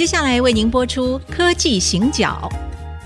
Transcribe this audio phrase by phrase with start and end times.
[0.00, 2.48] 接下来为您播出《科技行脚》，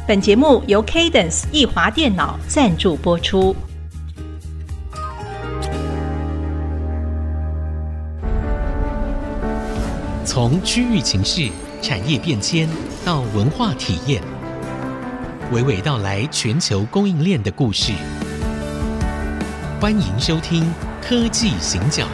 [0.06, 3.52] 本节目由 Cadence 易华电脑赞助播出。
[10.24, 11.50] 从区域情势、
[11.82, 12.68] 产业变迁
[13.04, 14.22] 到文化体验，
[15.52, 17.92] 娓娓道来全球供应链的故事。
[19.80, 20.62] 欢迎收听
[21.02, 22.04] 《科技行脚》。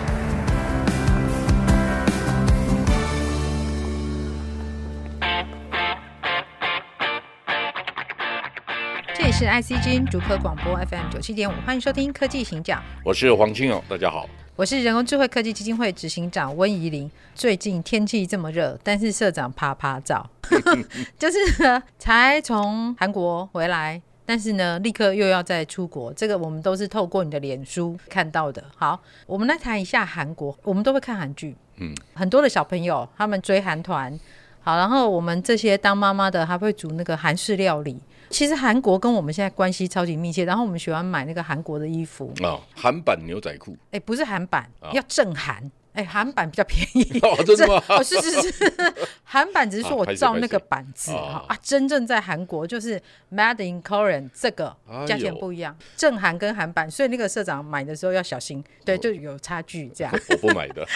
[9.41, 12.79] 是 ICG 竹科广播 FM 九七点五，欢迎收听科技行脚。
[13.03, 14.29] 我是黄清勇，大家好。
[14.55, 17.11] 我是人工智慧科技基金会执行长温怡玲。
[17.35, 20.29] 最近天气这么热，但是社长啪啪照，
[21.19, 26.13] 就是呢，才从韩国回来，但是呢，立刻又要再出国。
[26.13, 28.63] 这个我们都是透过你的脸书看到的。
[28.77, 30.55] 好，我们来谈一下韩国。
[30.65, 34.21] 我们都会看韩剧，嗯，很多的小朋友他们追韩团。
[34.61, 37.99] 好，然后我们这些当妈妈的还会煮那个韩式料理。
[38.31, 42.33] 其实韩国跟我们现在关系超级密切，然后我们喜欢买那个韩国的衣服。
[42.43, 45.71] 哦，韩版牛仔裤，哎，不是韩版，哦、要正韩。
[45.93, 47.83] 哎，韩版比较便宜 哦，真的吗？
[47.91, 48.73] 哦，是是是，
[49.25, 53.01] 韩版只是说我照那个版字哈啊，真正在韩国就是
[53.33, 60.13] Made in Korean 这个价钱不一样，正韩跟韩版，所以那个社长买的时候要小心，对，就有差距这样。
[60.31, 60.87] 我不买的。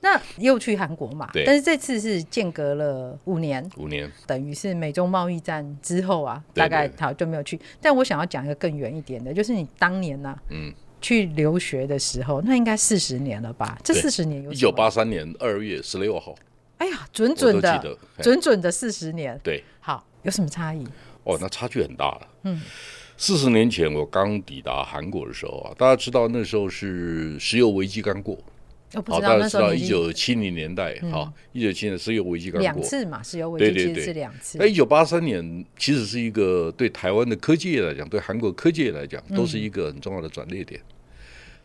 [0.00, 1.28] 那又去韩国嘛？
[1.32, 1.44] 对。
[1.44, 7.58] 但是这次是间隔了五年，五年，等于是美中贸易战之后啊，大概好就没有去。
[7.80, 10.72] 但我想要讲一个更远一点的，就是你当年呢，嗯。
[11.06, 13.78] 去留学的时候，那应该四十年了吧？
[13.84, 16.34] 这四十年有一九八三年二月十六号。
[16.78, 19.38] 哎呀，准准的，准准的四十年。
[19.40, 20.84] 对，好，有什么差异？
[21.22, 22.28] 哦，那差距很大了。
[22.42, 22.60] 嗯，
[23.16, 28.36] 四十年前我刚抵达韩国的时候啊，大家知道那时候是石油危机刚过。
[29.06, 34.58] 好，大家知道一九七零年代，好，一九七零石油危机刚过，两次嘛，石油危机其实是两次。
[34.58, 40.80] 那一九八三年其实是一个对台湾的科技业来讲，对韩国科技业来讲，都是一个很重要的转捩点。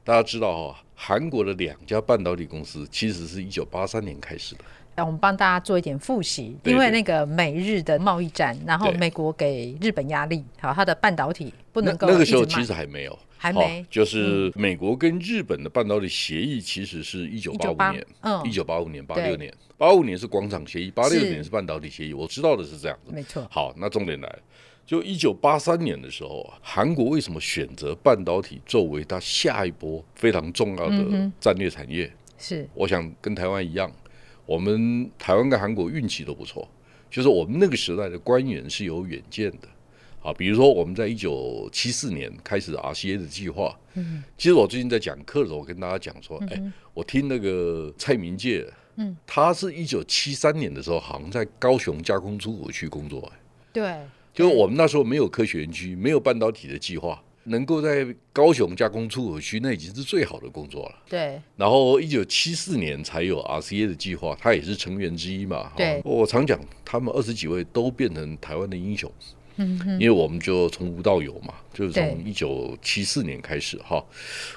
[0.03, 4.63] 大家知道哈，韩国的两家半导体公司其实是一九八三年开始的。
[4.93, 12.07] 让我们帮大家做一点复习，因为那个美日的贸易战，然后美国给日本压力，好，它的半导体不能够。
[12.07, 22.13] 那个时候其实还没有，还没，就是美国跟日本的半导体协议其实是一九八五年，嗯，一九八五年、八六年，八五年是广场协议，八六年是半导体协议。
[22.13, 23.47] 我知道的是这样子，没错。
[23.49, 24.39] 好，那重点来了。
[24.85, 32.11] 就一九八三年的时候啊，韩国为什么选择半导体作为它下一波非常重要的战略产业？
[32.37, 33.89] 是，我想跟台湾一样，
[34.45, 36.67] 我们台湾跟韩国运气都不错，
[37.09, 39.67] 就是我们那个时代的官员是有远见的。
[40.21, 43.75] 啊，比如说我们在一九七四年开始 RCA 的计划。
[43.95, 46.61] 嗯，其实我最近在讲课的时候，我跟大家讲说，哎，
[46.93, 48.67] 我听那个蔡明介，
[48.97, 53.39] 嗯，他是一九七三年的时候，好像在高雄加工出口区工作，哎，
[53.73, 53.95] 对。
[54.33, 60.95] 就是我们那时候没有科学园区，没有半导体的计划，能够在高雄加工出口区，那已经是最好的工作了。
[61.09, 61.41] 对。
[61.57, 65.71] 然后一九七四年才有 RCA 的计划，他也是成员之一嘛。
[65.75, 66.01] 对。
[66.05, 69.11] 我常讲，他们二十几位都变成台湾的英雄。
[69.57, 69.91] 嗯哼。
[69.99, 74.01] 因为我们就从无到有嘛，就是从一九七四年开始哈，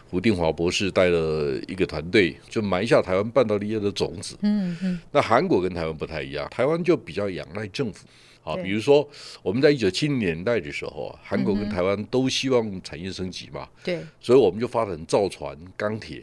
[0.08, 4.36] 胡定华博士带了一个团队，就埋下台湾半导体业的种子。
[4.42, 5.00] 嗯哼。
[5.10, 8.06] 那韩国跟台湾不太一样，台湾就比较仰赖政府。
[8.44, 9.08] 好，比如说
[9.42, 16.22] 我们在一九七零年代的时候啊，韩国跟台湾都希望产业升级嘛，对，所以我们就发展造船、钢铁。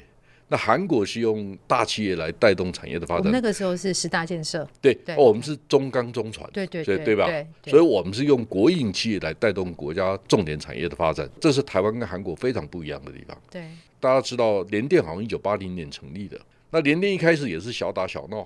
[0.50, 3.32] 那韩国是用大企业来带动产业的发展。
[3.32, 7.28] 那个时候是十大建设，对，哦，我们是中钢中船，对对对，对吧？
[7.66, 13.36] 所以我们是用国营企业来带动国家重点产业的发展，这是台湾跟韩国非常不一样的地方。
[13.50, 13.66] 对，
[14.00, 16.38] 大家知道联电好像一九八零年成立的，
[16.70, 18.46] 那联电一开始也是小打小闹。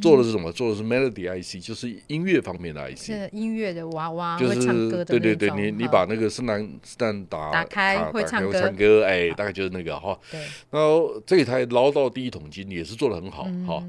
[0.00, 0.50] 做的是什么？
[0.50, 3.06] 做的是 Melody IC，就是音乐方面的 IC。
[3.06, 10.18] 是音乐的娃娃，就是唱歌的对对对，你你把那个圣诞圣诞打打开会唱歌，唱歌哎，大概就是那个哈。
[10.30, 10.40] 对。
[10.70, 13.84] 然后这一台捞到第一桶金也是做的很好哈。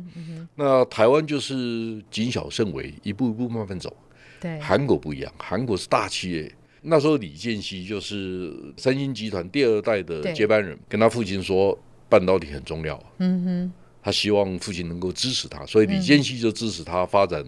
[0.56, 3.96] 那台湾就是谨小慎微，一步一步慢慢走。
[4.41, 4.59] 对。
[4.59, 6.52] 韩国不一样，韩国是大企业。
[6.82, 11.78] 那时候李健熙就是三星集团第二代的接班人，跟他父亲说
[12.09, 13.02] 半导体很重要。
[13.20, 13.74] 嗯哼。
[14.05, 17.43] 他希望父亲能够支持他，所以李健熙就支持他发展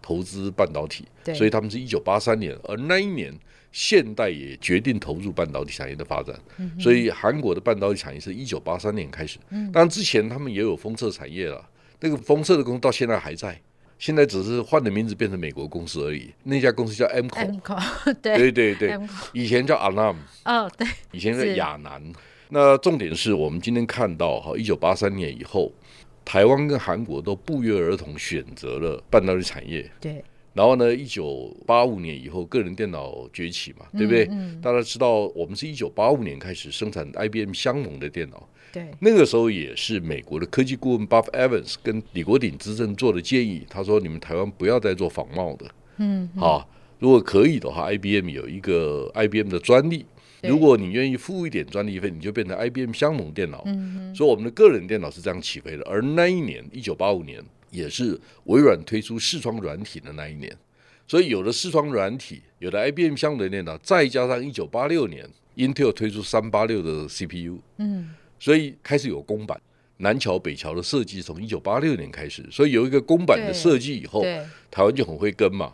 [0.00, 1.06] 投资半导体。
[1.26, 3.30] 嗯、所以他们是一九八三年，而那一年
[3.72, 6.34] 现代也决定投入半导体产业的发展。
[6.56, 9.38] 嗯、所以韩国的半导体产业是一九八三年开始。
[9.50, 11.62] 当然之前他们也有封测产业了，
[12.00, 13.60] 那个封测的公司到现在还在，
[13.98, 16.32] 现在只是换了名字变成美国公司而已。
[16.44, 17.78] 那家公司叫 Emco，
[18.22, 18.98] 对对对，
[19.34, 20.16] 以前叫 Alam，
[20.46, 22.02] 哦对，以前是亚南。
[22.50, 25.72] 那重点是我们今天看到哈，一九八三年以后。
[26.24, 29.90] 台湾跟韩国都不约而同选择了半导体产业。
[29.98, 30.22] 对。
[30.52, 34.26] 然后呢，一九八五年以后，个人电脑崛起嘛，对不对？
[34.26, 38.46] 嗯嗯、大家知道，我们是一九八五年开始生产 IBM 相同的电脑。
[38.70, 38.88] 对。
[39.00, 45.64] 那个时候也是美国的科技顾问 Buff Evans 跟李国鼎资政做的建议，他说：“你们台湾不要再做仿冒的。
[45.96, 46.38] 嗯”嗯。
[46.38, 46.68] 好，
[46.98, 50.04] 如果可以的话，IBM 有一个 IBM 的专利，
[50.42, 53.62] 如果你愿意付一点专利费，你就变成 IBM 相盟电脑。
[53.66, 55.82] 嗯，所以我们的个人电脑是这样起飞的。
[55.84, 57.42] 而那一年，一九八五年。
[57.70, 60.50] 也是微软推出视窗软体的那一年，
[61.06, 69.60] 所以有了视窗软体，有了 IBM 相盟的电脑，再加上一九八六年 Intel 推出三八六的 CPU，嗯，所以开始有公版，
[69.98, 74.22] 南桥北桥的设计从一九八六年开始，所以有一个公版的设计以后，
[74.70, 75.70] 台湾就很会跟嘛，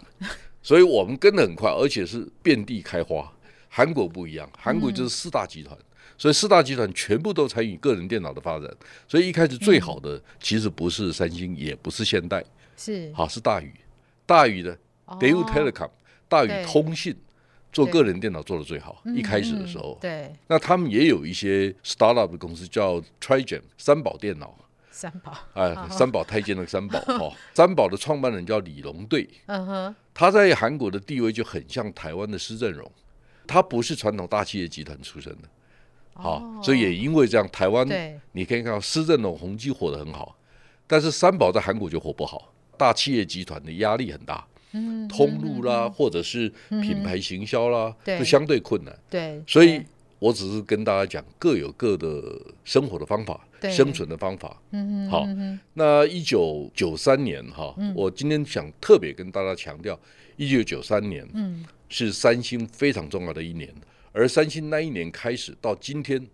[0.64, 3.32] 所以我们跟的很快，而且是遍地开花。
[3.74, 5.76] 韩国不一样，韩国就是四大集团。
[5.76, 5.84] 嗯
[6.16, 8.70] 所以四大集团全部都参与个人电脑的发展，
[9.08, 12.42] 所以一开始最好的其实不是三星，也不是现代，
[12.76, 13.10] 是。
[13.12, 13.74] 好是大宇，
[14.24, 15.90] 大宇的 Daewoo Telecom，
[16.28, 17.16] 大宇通信
[17.72, 24.56] 做个人电脑做的最好，一开始的时候，对，那他们也有一些 startup 的公司叫 Trigen 三宝电脑，
[24.92, 32.88] 三宝，哎，三宝太监的三宝哈， 三宝的创办人叫李龙队，嗯哼，他在韩国的地位就很像台湾的施正荣，
[33.46, 35.48] 他不是传统大企业集团出身的。
[36.16, 37.84] 好，所以也因为这样，台湾
[38.30, 40.36] 你可以看到施正荣宏基火得很好，
[40.86, 44.46] 但是三宝在韩国就火不好，大企业集团的压力很大，
[45.08, 48.96] 通路啦或者是品牌行销啦，就相对困难。
[49.10, 49.82] 对，所以
[50.20, 52.22] 我只是跟大家讲，各有各的
[52.64, 54.56] 生活的方法，生存的方法。
[55.10, 55.26] 好，
[55.72, 59.98] 那一九九三年哈，我今天想特别跟大家强调，
[60.36, 63.72] 一九九三年，嗯是三星非常重要的一年。
[64.12, 66.24] 而三星那一年开始到今天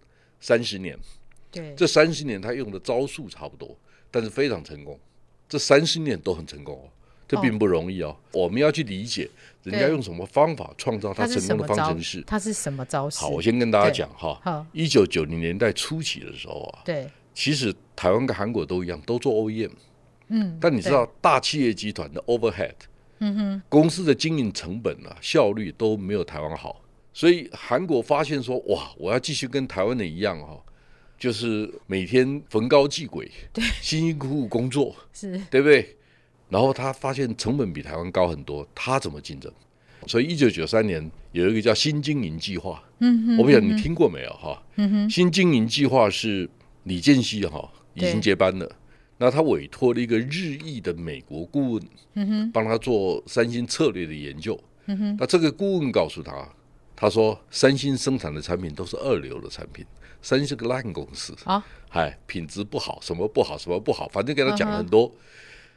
[0.41, 0.99] 三十年，
[1.51, 3.77] 对，这三十年他用的招数差不多，
[4.11, 4.99] 但是非常成功。
[5.49, 6.89] 这三十年都很成功哦，
[7.27, 8.17] 这并不容易哦。
[8.33, 9.29] 我们要去理解
[9.63, 12.23] 人家用什么方法创造他成功的方程式。
[12.27, 13.19] 他是什么招式？
[13.19, 14.39] 好，我先跟大家讲哈。
[14.43, 19.71] 好，一九九零年代初期的时候啊，对，其实台湾跟韩国都一样，都做 OEM。
[20.29, 22.75] 嗯，但你知道大企业集团的 overhead，
[23.21, 26.83] 嗯哼，公司的经营成本啊，效率都没有台湾好。
[27.13, 30.59] 所以韩国发现说，哇，我要继续跟台湾的一样哈，
[31.19, 35.97] 就是每天逢高祭鬼，对，辛辛苦苦工作，是，对不对？
[36.49, 39.53] 然后他发现成本比台湾高很多，他怎么竞争？
[40.07, 44.63] 所以一九九三年有一个叫新经营计划，嗯哼，我不晓得你听过没有哈？
[44.77, 46.49] 嗯哼，新经营计划是
[46.85, 48.71] 李健熙哈已经接班了，
[49.21, 51.73] 那他委托了一个日裔的美国顾
[52.15, 54.59] 问，帮他做三星策略的研究，
[55.19, 56.49] 那这个顾问告诉他。
[56.97, 59.83] 他说：“三星生产的产品都是二流的产品，
[60.21, 61.35] 三星是个烂公司
[62.27, 65.11] 品质不好，什么不好，什么不好，反正给他讲了很多。
[65.11, 65.15] Uh.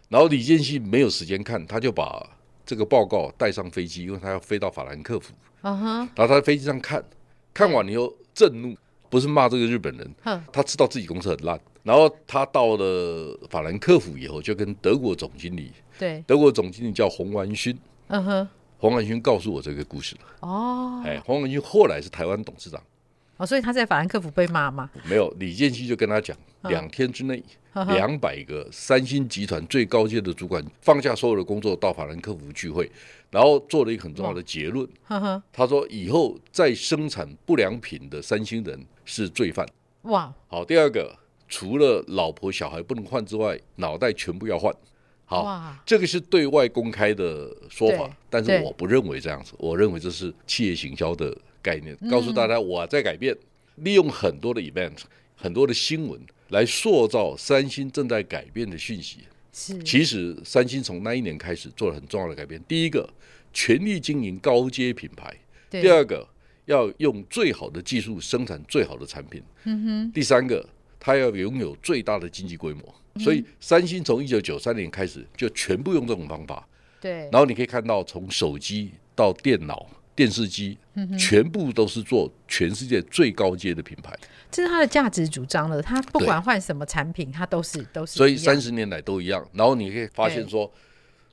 [0.09, 2.29] 然后李健熙没有时间看，他就把
[2.65, 5.33] 这个报告带上飞机，因为他要飞到法兰克福。
[5.61, 7.01] 啊哈然后他在飞机上看，
[7.53, 8.75] 看完以后震怒，
[9.09, 10.41] 不是骂这个日本人，uh.
[10.51, 11.57] 他知道自己公司很烂。
[11.83, 17.77] 然后他到了法兰克福以后，就跟德国总经理，对，德国总经理叫洪完勋，
[18.07, 18.47] 嗯哼、uh。
[18.77, 20.21] 黄文勋告诉我这个故事了。
[20.41, 22.81] 哦，哎，洪文勋后来是台湾董事长。
[23.37, 24.89] 哦，所以他在法兰克福被骂吗？
[25.05, 27.41] 没有，李建熙就跟他讲，两天之内，
[27.73, 32.91] 两百个三星集团最高阶的主管放下所有的工作到法兰克福聚会，
[33.31, 34.87] 然后做了一个很重要的结论。
[35.51, 39.65] 他说以后再生产不良品的三星人是罪犯。
[40.03, 40.31] 哇！
[40.47, 41.15] 好，第二个，
[41.47, 44.73] 除了老婆小孩不能换之外，脑袋全部要换。
[45.25, 54.99] 好，这个是对外公开的说法，但是我不认为这样子，我认为这是企业行销的概念，告诉大家我在改变，嗯、利用很多的 event、
[55.35, 56.19] 很多的新闻
[56.49, 59.19] 来塑造三星正在改变的讯息。
[59.51, 62.61] 是，其实三星从那一年开始做了很重要的改变。
[62.67, 63.09] 第一个，
[63.53, 65.31] 全力经营高阶品牌；
[65.69, 66.27] 第二个，
[66.65, 70.11] 要用最好的技术生产最好的产品；嗯、哼。
[70.11, 70.67] 第三个，
[71.03, 72.95] 它要拥有最大的经济规模。
[73.19, 76.65] 所以三星从一九九三年开始就全部用这种方法，
[77.01, 77.29] 对。
[77.31, 80.77] 然后你可以看到，从手机到电脑、电视机，
[81.19, 84.17] 全部都是做全世界最高阶的品牌。
[84.49, 85.81] 这是它的价值主张了。
[85.81, 88.13] 它不管换什么产品，它都是都是。
[88.13, 89.47] 所以三十年来都一样。
[89.53, 90.71] 然后你可以发现说，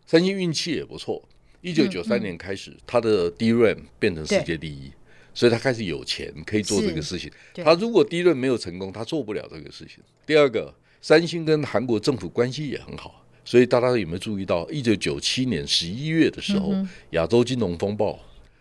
[0.05, 1.23] 三星运气也不错。
[1.63, 4.91] 一九九三年开始，它的 DRAM 变成世界第一，
[5.35, 7.31] 所以他开始有钱可以做这个事情。
[7.55, 10.03] 他如果 DRAM 没有成功，他做不了这个事情。
[10.27, 10.75] 第二个。
[11.03, 16.75] 三星跟韩国政府关系也很好，所以大家有没有注意到，一九九七年十一月的时候，
[17.13, 18.19] 亚洲金融风暴，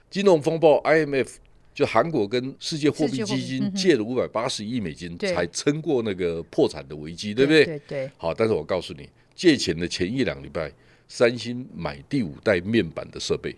[0.09, 1.27] 金融风暴 IMF
[1.73, 7.65] 就韩国跟世界货币基金借了五百八十亿美金，才撑过那个破产的危机，对不对？
[7.65, 8.11] 对对。
[8.15, 10.71] 好，但是我告诉你，借钱的前一两礼拜，
[11.09, 13.53] 三星买第五代面板的设备，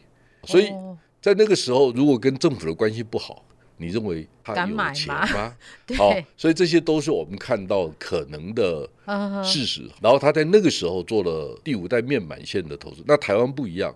[0.46, 0.72] 所以
[1.22, 3.46] 在那个时候，如果跟政府的关系不好。
[3.78, 5.26] 你认为他有钱吗？
[5.98, 8.88] 好，所以这些都是我们看到可能的
[9.44, 9.90] 事实。
[10.00, 13.04] 然后他在那个时候做了第五代面板线的投资。
[13.08, 13.92] 那台湾不一样，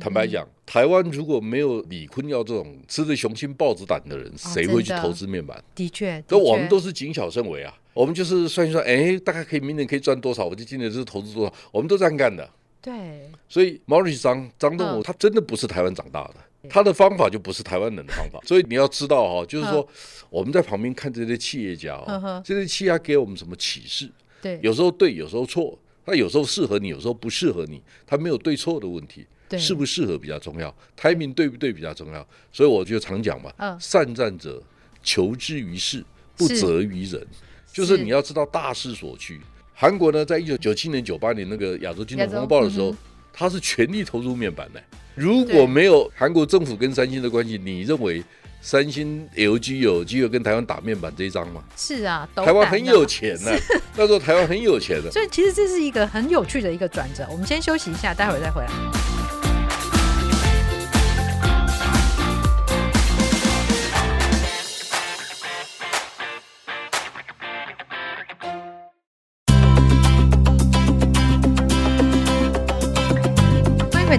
[0.00, 5.62] 坦白讲，台湾如果没有李坤耀这种吃着雄心豹子胆的人，谁会去投资面板？
[5.72, 7.72] 的确，那我们都是谨小慎微啊。
[7.94, 12.50] 我们就是算一算，哎，大概可以明年可以赚多少，我就今年就是投资多少，我们都这样干的。
[12.80, 16.34] 对，所以毛主席张张东武他真的不是台湾长大的。
[16.68, 19.86] 他的方法就不是台湾人的方法， 所以你要知道哈，就是说
[20.30, 24.10] 我们在旁边看这些企业家哦，这些企业家给我们什么启示？
[24.40, 29.26] 对，有时候对，有时候错，他有时候适合你，有时候不适合你，他没有对错的问题，
[29.58, 34.62] 适不适合比较重要，timing 对不对比较重要，所以我就常讲嘛，善战者
[35.02, 36.04] 求之于事，
[36.36, 37.26] 不责于人，
[37.72, 39.40] 就是你要知道大势所趋。
[39.74, 42.94] 韩国呢，在一九九七年、九八年那个亚洲金融风暴的时候，
[43.32, 44.82] 他是全力投入面板的。
[45.14, 48.22] 如果没有韩国政府跟三星的关系，你认为
[48.60, 51.62] 三星 LG 有机会跟台湾打面板这一张吗？
[51.76, 53.58] 是啊，台湾很有钱呢、啊。
[53.96, 57.26] 那时候台湾很有钱的，所以其实这是一个很有趣的一个转折。
[57.30, 59.21] 我们先休息一下，待会儿再回来。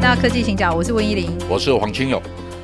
[0.03, 2.19] 到科技行脚，我是温依玲，我是黄清友。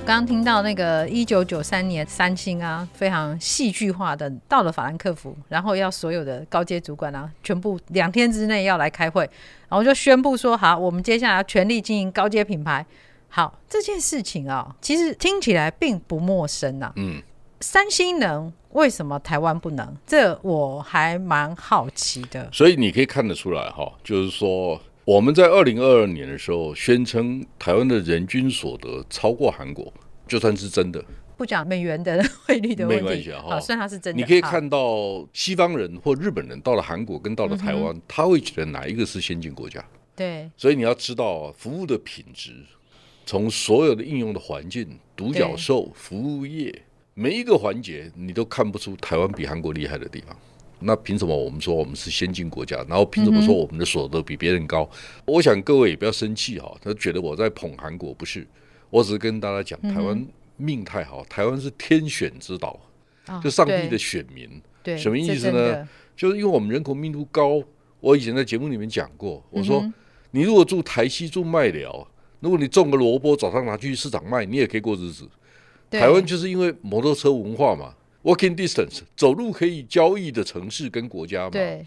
[0.06, 9.24] 刚刚听到那个一九九三年三星啊，非常戏剧化的到了法兰克福，然后要所有的高阶主管啊，全部两天之内要来开会，
[9.70, 12.86] 然后就宣布说好，我们接下来要全力经营高阶品牌。
[13.30, 16.92] 好，这件事情啊，其实听起来并不陌生啊。
[16.98, 17.22] 嗯，
[17.62, 19.96] 三星能，为什么台湾不能？
[20.06, 22.50] 这我还蛮好奇的。
[22.52, 24.78] 所以你可以看得出来哈，就是说。
[25.10, 29.92] 我们在二零二二年的时候宣称台湾的人均所得超过韩国，
[30.28, 31.04] 就算是真的，
[31.36, 34.22] 不讲美元的汇率的问题，没关系啊，算它是真的。
[34.22, 39.84] 你可以看到西方人或日本人到了韩国跟到了台湾，他会觉得哪一个是先进国家？
[40.16, 42.54] 对，所以你要知道服务的品质，
[43.26, 46.84] 从所有的应用的环境、独角兽、服务业
[47.16, 50.38] 每一个环节，你都看不出台湾比韩国厉害的地方。
[50.82, 52.78] 那凭什么我们说我们是先进国家？
[52.88, 54.90] 然后凭什么说我们的所得比别人高？
[54.94, 58.48] 嗯、我想各位也不要生气哈，他觉得我在捧韩国，不是，
[58.90, 60.26] 我只是跟大家讲，台湾
[60.58, 62.80] 命太好，台湾是天选之岛，
[63.28, 64.50] 嗯、就上帝的选民。
[64.82, 65.88] 对，什么意思呢？
[66.16, 67.62] 就是因为我们人口密度高。
[68.02, 69.94] 我以前在节目里面讲过，我说、嗯、
[70.32, 72.08] 你如果住台西住麦寮，
[72.40, 75.28] 如果你种个萝卜，早上拿去市场卖，你也可以过日子。
[75.90, 77.94] 台湾就是因为摩托车文化嘛。
[78.24, 81.52] Walking distance，走路可以交易的城市跟国家嘛？
[81.52, 81.86] 对，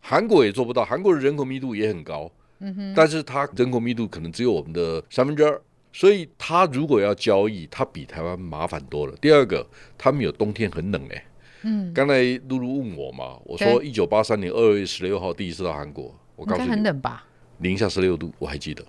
[0.00, 0.84] 韩国也做不到。
[0.84, 5.60] 韩国的人口密度也很高，嗯哼，但是它人口密度可能只有我们的三分之二，
[5.92, 9.14] 所以它如果要交易，它比台湾麻烦多了。
[9.20, 9.66] 第二个，
[9.98, 11.24] 他们有冬天很冷哎，
[11.62, 17.26] 嗯，刚才露露问我嘛，我说一九八三年二月十六号第一次到韩国，我告诉你，很冷吧？
[17.58, 18.84] 零下十六度，我还记得。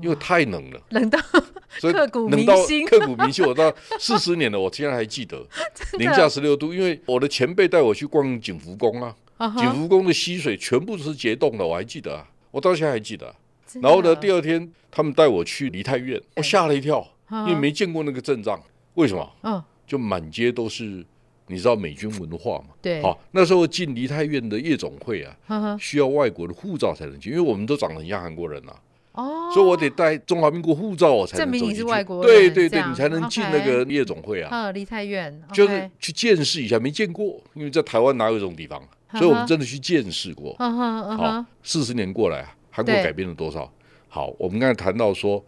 [0.00, 1.18] 因为太冷了，冷到
[1.78, 3.44] 所以刻骨铭心，刻骨铭心。
[3.44, 5.44] 我到四十年了，我竟然还记得
[5.98, 6.74] 零下十六度。
[6.74, 9.14] 因为我的前辈带我去逛景福宫啊，
[9.56, 13.34] 景福宫的溪水全部都是结冻的，我还记得啊，我到现在还记得。
[13.82, 18.60] 然后呢，第二天他们带我去梨泰院，我吓了一跳，因为没见过那个阵仗。
[18.94, 19.32] 为什么？
[19.42, 21.04] 嗯，就满街都是，
[21.48, 22.74] 你知道美军文化嘛？
[22.80, 23.02] 对。
[23.02, 28.76] 好，那时候进梨泰院的夜总会啊，需要外国的护照才能进，因为我们都长得很像韩国人啊。
[29.14, 32.26] 哦，所以我得带中华民国护照，我才能证明你是外国人。
[32.26, 34.50] 对对对，你才能进那个夜总会啊。
[34.50, 40.54] 啊，梨泰院就是去见识一下，没见过，因为在台湾哪有这种地方，所以我们真的去见识过。
[40.58, 43.72] 好，四十年过来，韩国改变了多少？
[44.08, 45.44] 好，我们刚才谈到说，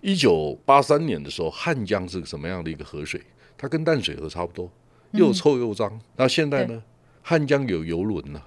[0.00, 3.20] 一九八三年的时候，汉江是个什么样的一个河水？
[3.58, 4.70] 它跟淡水河差不多，
[5.12, 6.00] 又臭又脏。
[6.16, 6.80] 那现在呢？
[7.22, 8.42] 汉江有游轮了，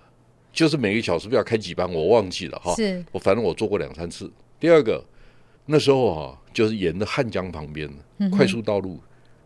[0.52, 2.74] 就是每个小时不要开几班，我忘记了哈。
[2.76, 4.32] 是，我反正我坐过两三次。
[4.64, 5.04] 第二个，
[5.66, 7.90] 那时候啊，就是沿着汉江旁边
[8.32, 8.98] 快速道路，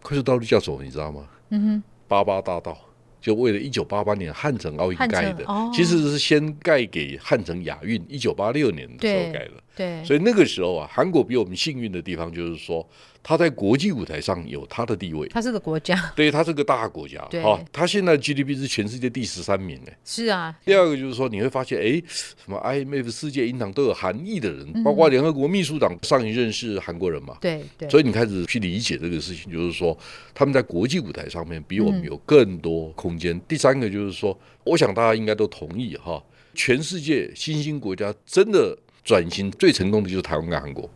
[0.04, 0.84] 快速道路叫什么？
[0.84, 1.28] 你知道吗？
[1.50, 2.78] 嗯哼，八八大道。
[3.20, 9.54] 就为了一九八八年汉城奥运盖的，哦、其实是先盖给汉城亚运，一九八六年的时候盖的。
[9.78, 12.86] 对，所以那个时候啊，韩国比我们幸运的地方就是说。
[13.24, 20.56] 他在国际舞台上有他的地位，他是个国家， 对，他是个大国家，对，好，他现在 GDP 是全世界第十三名，哎，是啊。
[20.64, 29.98] 第二个就是说，你会发现，哎，什么 IMF 世界银行都有韩裔的人，包括联合国秘书长上一任是韩国人嘛，对对，所以你开始去理解这个事情，就是说
[30.34, 33.38] 他们在国际舞台上面比我们有更多空间。
[33.46, 40.90] 第三个就是说，我想大家应该都同意哈，全世界新兴国家真的转型最成功的就是台湾跟韩国。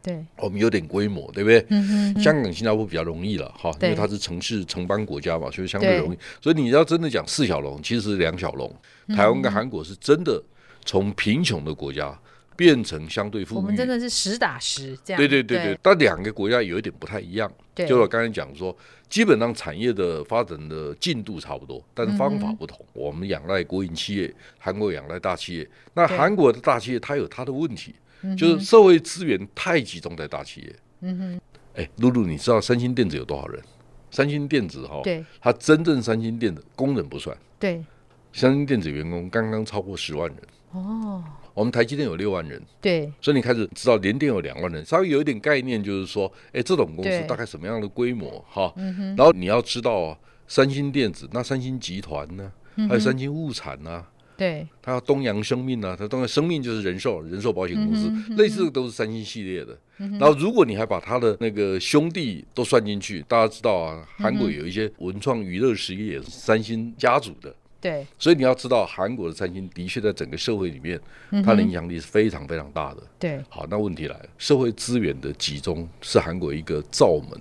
[0.00, 1.66] 对，我们有点规模，对不对？
[1.68, 2.22] 嗯嗯。
[2.22, 6.18] 香港、新加坡比较容易了哈，因为它是城市城邦国家嘛，所以相对容易。
[6.40, 8.72] 所以你要真的讲四小龙，其实是两小龙。
[9.08, 10.40] 台湾跟韩国是真的
[10.84, 12.16] 从贫穷的国家
[12.56, 13.58] 变成相对富裕。
[13.58, 15.20] 我们真的是实打实这样。
[15.20, 17.50] 对对对对，但两个国家有一点不太一样。
[17.86, 18.76] 就我刚才讲说，
[19.08, 22.84] 基本上产业的发展的进度差不多，但是方法不同。
[22.92, 25.68] 我们仰赖国营企业，韩国仰赖大企业。
[25.94, 27.94] 那韩国的大企业它有它的问题。
[28.36, 30.76] 就是社会资源太集中在大企业。
[31.02, 31.40] 嗯哼，
[31.74, 33.62] 哎，露露，你知道三星电子有多少人？
[34.10, 37.84] 三星电子哈，对，它真正三星电子工人不算，对，
[38.32, 40.38] 三星电子员工刚刚超过十万人。
[40.72, 41.22] 哦，
[41.56, 42.62] 我们台积电有六万人。
[42.82, 48.44] 对，所以你开始知道联电有两万人，稍微有一点概念，就是说，哎，这种公司大概什么样的规模？
[48.46, 48.70] 哈，
[49.16, 52.52] 然后你要知道啊，三星电子，那三星集团呢，
[52.86, 54.04] 还有三星物产呢。
[54.36, 59.74] 对，它东洋生命呢、啊，它东洋生命就是人寿人寿保险公司，嗯嗯、类似的都是三星系列的。
[59.96, 67.54] 嗯、然后如果你还把它的那个兄弟都算进去，大家知道啊，韩国有一些文创娱乐实业也是三星家族的。
[67.86, 71.00] 对，所以你要知道，韩国的三星的确在整个社会里面，
[71.44, 73.02] 它的影响力是非常非常大的。
[73.16, 77.40] 对，好，那问题来了，社会资源的集中是韩国一个罩门。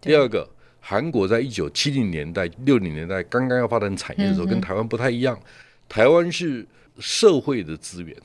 [0.00, 5.36] 第二个，韩国在一九七零年代、六零年代刚刚要发展产业的时候，跟台湾不太一样。
[5.88, 6.64] 台湾是
[7.00, 8.16] 社会的资源，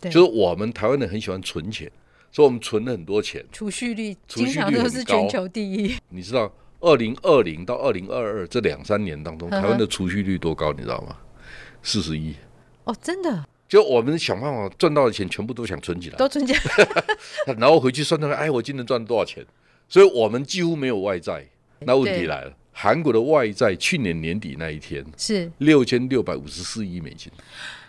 [0.00, 1.88] 对就是我们台湾人很喜欢存钱，
[2.32, 5.94] 所以我们存了很多钱，储蓄率经常都是全球第一。
[6.08, 6.52] 你知道，
[6.82, 10.72] 二零二零到二零二二这两三年当中，台湾的储蓄率多高？
[10.72, 11.16] 你知道吗？
[11.82, 12.34] 四十一。
[12.84, 13.44] 哦，真的？
[13.68, 16.60] 就我们想办法赚到的钱，全部都想存起来，都存起来，
[17.58, 19.42] 然后回去算算，哎，我今年赚了多少钱？
[19.88, 21.46] 所以我们几乎没有外债。
[21.80, 22.52] 那问题来了。
[22.74, 27.30] 韩国的外债去年年底那一天是六千六百五十四亿美金，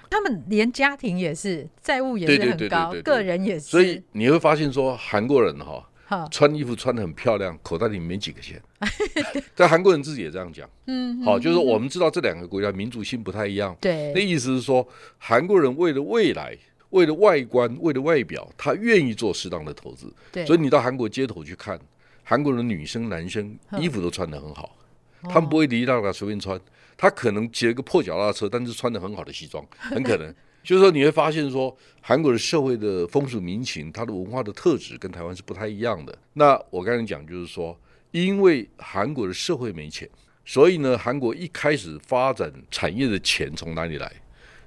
[0.10, 3.62] 他们连家庭也是债务也是很高，个人也是。
[3.62, 5.84] 所以你会发现说，韩国人哈、哦、
[6.32, 8.61] 穿衣服穿得很漂亮，口袋里没几个钱。
[9.55, 16.57] 在韩国人自己也这样讲，嗯，好，就是我们知道这两个国家民族性不太一样，对，那意思是说，韩国人为了未来，
[16.90, 20.14] 为了外观，为了外表，他愿意做适当的投资。
[20.31, 21.79] 对，所以你到韩国街头去看。
[22.25, 24.77] 韩国的女生、男生衣服都穿得很好，
[25.24, 26.57] 他们不会离让他随便穿。
[26.96, 30.33] 他可能骑了个破脚踏车，但是穿得很好的西装，很可能。
[30.64, 36.18] 就是说，你会发现说，韩国的社会的风俗民情，它的文化的特质跟台湾是不太一样的。
[36.34, 37.78] 那我刚才讲就是说，
[38.12, 40.10] 因为韩国的社会没钱，
[40.46, 44.12] 所以呢，韩国一开始发展产业的钱从哪里来？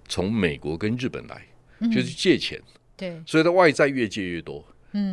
[0.08, 1.42] 从美国跟日本来，
[1.90, 2.56] 就是借钱。
[2.58, 4.64] 嗯、对，所以它外债越借越多。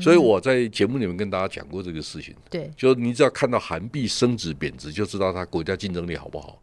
[0.01, 6.61] 所以我在节目里面跟大家讲过这个事情，对，就是你只要看到韩币升值贬值，就知道它国家竞争力好不好。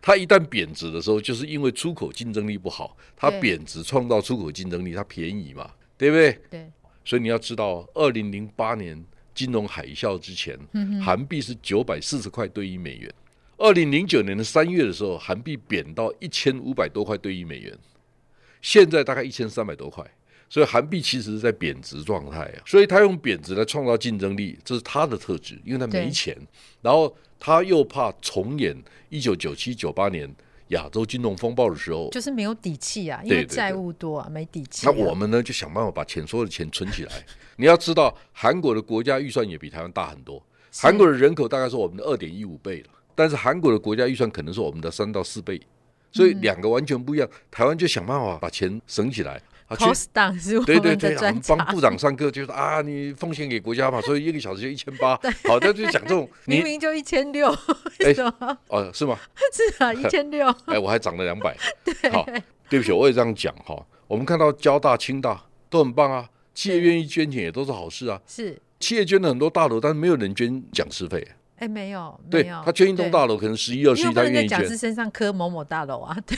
[0.00, 6.38] 它一旦贬值的时候，就是因为出口竞争力不好，它贬值创造出口竞争力，它便宜嘛，对不对？
[6.50, 6.70] 对。
[7.04, 9.04] 所以你要知道，二零零八年
[9.34, 10.58] 金融海啸之前，
[11.00, 13.12] 韩币是九百四十块兑一美元。
[13.58, 17.72] 二零零九年的三月的时候，韩币贬到一千五百多块兑一美元，
[18.60, 20.04] 现在大概一千三百多块。
[20.48, 26.36] 所以韩币其实是在贬值状态啊，所以他用贬值来创造竞争力，这是他的特质，因为他没钱，
[26.82, 28.76] 然后他又怕重演
[29.08, 30.28] 一九九七九八年
[30.68, 34.86] 亚洲金融风暴的时候，就是没有底气啊，因为债务多啊，没底气。
[34.86, 37.12] 那我们呢，就想办法把钱所有的钱存起来。
[37.56, 45.60] 你要知道，韩国的国家预算也比台湾大很多，韩国的人口大概是我们的二点一五倍了，但是韩国的国家预算可能是我们的三到四倍，
[46.12, 47.28] 所以两个完全不一样。
[47.50, 49.40] 台湾就想办法把钱省起来。
[49.70, 50.80] Cost down 是我们的。
[50.80, 55.16] 对对对，我们帮部长上课，就是啊，你奉献给国家嘛，所以一个小时就一千八。
[55.48, 57.50] 好，他就讲这种， 明明就一千六，
[58.00, 58.58] 为什么？
[58.68, 59.18] 哦，是吗？
[59.52, 60.46] 是啊，一千六。
[60.66, 61.56] 哎，我还涨了两百。
[62.12, 62.24] 好，
[62.68, 63.84] 对不起，我也这样讲哈。
[64.06, 68.20] 我们看到交大、清大都很棒啊，企业愿意捐钱也都是好事啊。
[68.26, 71.26] 是，企业捐了很多大楼，但是没有人捐讲师费。
[71.56, 74.76] 哎，没有，对，他捐一栋大楼，可能十一二十一，他愿意捐。
[74.76, 76.36] 身上刻某某大楼啊， 对，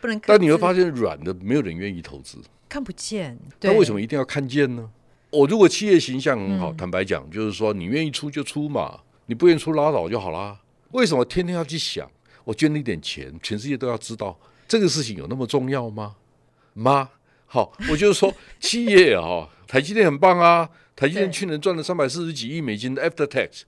[0.00, 0.18] 不能。
[0.24, 3.38] 但你会发现，软的没有人愿意投资，看不见。
[3.60, 4.90] 那为什么一定要看见呢？
[5.30, 10.58] 我如果企业形象很好，坦白讲，就是说你愿意出就出嘛，你不愿意出拉倒就好啦。
[10.92, 12.10] 为什么天天要去想？
[12.44, 16.16] 我捐了一点钱，全世界都要知道这个事情有那么重要吗？
[16.72, 17.08] 妈，
[17.46, 23.62] 好，我就是说企业啊，台积电很棒啊，台积电去年赚了三百四十几亿美金的 after tax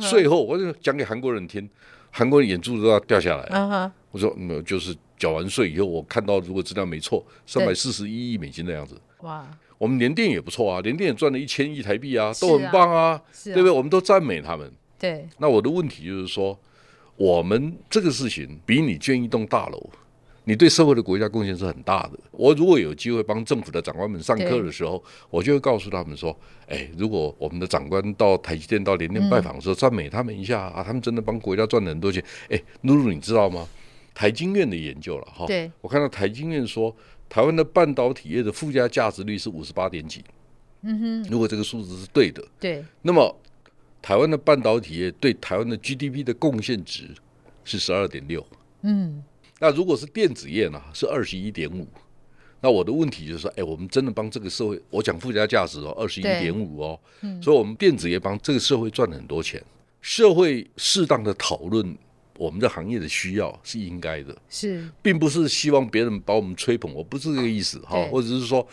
[0.00, 1.68] 税后，我就讲给韩国人听，
[2.10, 3.90] 韩国人眼珠子都要掉下来。
[4.10, 9.00] 我说没有，就是缴完税以后，我看到如果资料没错，三百四十一亿美金的样子。
[9.20, 9.46] 哇，
[9.78, 13.70] 我们联电也不错啊，联电也赚了一千亿台币啊，都很棒啊，对不对？
[13.70, 14.70] 我们都赞美他们。
[14.98, 16.58] 对，那我的问题就是说，
[17.16, 19.90] 我们这个事情比你建一栋大楼，
[20.44, 22.18] 你对社会的国家贡献是很大的。
[22.30, 32.22] 我如果有机会帮政府的长官们上课的时候，我就会告诉他们说：哎，如果我们的长官到台积电、到联电拜访的时候，赞美他们一下啊，他们真的帮国家赚了很多钱。
[32.48, 33.68] 哎，露露，你知道吗？
[34.14, 35.46] 台经院的研究了哈，
[35.80, 36.94] 我看到台经院说，
[37.28, 40.24] 台湾的半导体业的附加价值率是五十八点几。
[40.82, 43.38] 嗯哼，如果这个数字是对的，对，那么。
[44.02, 47.08] 台湾的半导体业对台湾的 GDP 的贡献值
[47.62, 48.44] 是十二点六，
[48.80, 49.22] 嗯，
[49.62, 51.86] 那如果是电子业呢，是二十一点五。
[52.60, 59.62] 那我的问题就是说，哎，我们真的帮这个社会，我讲附加价值哦，二十一点五哦，嗯，所以我们电子业帮这个社会赚了很多钱，
[60.00, 61.96] 社会适当的讨论
[62.38, 68.66] 我们的行业的需要是应该的，是，并不是希望别人把我们吹捧，我不是这个意思哈，或者是说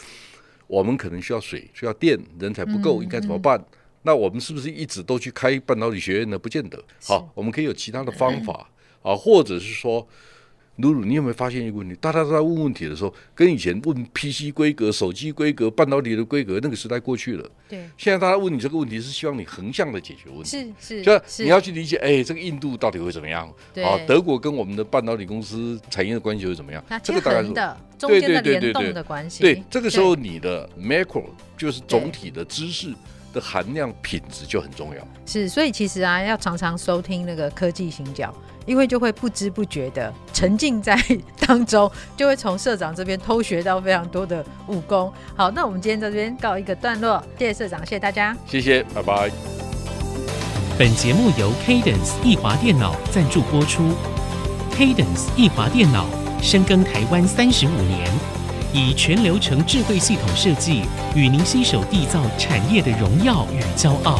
[0.65, 3.63] 我们可能需要水，需要电，人才不够，应该怎么办？
[4.02, 6.39] 那我们是不是一直都去开半导体学院呢？
[6.39, 6.84] 不见得。
[7.04, 8.67] 好，我们可以有其他的方法
[9.04, 10.08] 啊，或者是说，
[10.82, 11.96] 露露，你有没有发现一个问题？
[12.02, 17.50] 大家都在问问题的时候，跟以前问 PC 规格、手机规格、半导体的规格，那个时代过去了。
[17.68, 17.89] 对。
[17.98, 20.50] 现在大家问你这个问题，是希望你横向的解决问题。
[20.50, 21.02] 是是。
[21.04, 23.52] 就是你要去理解，哎，这个印度到底会怎么样？
[23.74, 23.84] 对。
[23.84, 26.84] 好，德国跟我们的半导体公司产业的关系会怎么样？
[27.04, 27.54] 这个大概是
[27.98, 29.42] 中间的联动的关系。
[29.42, 31.26] 对，这个时候你的 macro
[31.58, 32.94] 就是总体的知识。
[33.34, 38.34] 的含量品质就很重要，是，所以其实啊，要常常收听那个科技行脚，
[38.65, 40.98] 因为就会不知不觉的沉浸在
[41.39, 45.12] 当中，就会从社长这边偷学到非常多的武功。
[45.36, 49.32] 好，那我们今天在这边告一个段落，谢谢社长，谢谢大家，谢谢，拜拜。
[50.78, 53.92] 本节目由 Cadence 易华电脑赞助播出
[54.72, 56.06] ，Cadence 易华电脑
[56.42, 58.38] 深耕台湾三十五年。
[58.71, 60.84] 以全流程智慧系统设计，
[61.15, 64.19] 与您携手缔造产业的荣耀与骄傲。